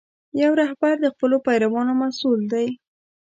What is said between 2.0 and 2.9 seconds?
مسؤل دی.